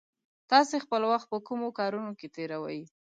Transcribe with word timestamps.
تاسې 0.51 0.75
خپل 0.85 1.01
وخت 1.11 1.27
په 1.33 1.37
کومو 1.47 1.69
کارونو 1.79 2.11
کې 2.19 2.27
تېروئ؟ 2.35 2.81